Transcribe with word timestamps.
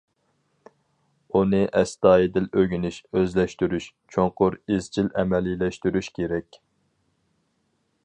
ئۇنى 1.39 1.59
ئەستايىدىل 1.81 2.49
ئۆگىنىش، 2.61 2.99
ئۆزلەشتۈرۈش، 3.19 3.91
چوڭقۇر 4.17 4.59
ئىزچىل 4.65 5.13
ئەمەلىيلەشتۈرۈش 5.21 6.15
كېرەك. 6.21 6.63